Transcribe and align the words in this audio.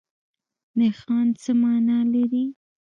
نښان 0.77 1.27
څه 1.41 1.51
مانا 1.61 1.99
لري؟ 2.13 2.43